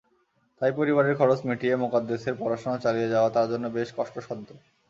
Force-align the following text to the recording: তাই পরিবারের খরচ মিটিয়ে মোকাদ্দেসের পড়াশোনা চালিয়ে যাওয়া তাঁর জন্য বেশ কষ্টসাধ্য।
তাই 0.61 0.71
পরিবারের 0.77 1.17
খরচ 1.19 1.39
মিটিয়ে 1.47 1.75
মোকাদ্দেসের 1.75 2.35
পড়াশোনা 2.39 2.77
চালিয়ে 2.85 3.11
যাওয়া 3.13 3.29
তাঁর 3.35 3.47
জন্য 3.51 3.65
বেশ 3.77 3.89
কষ্টসাধ্য। 3.97 4.47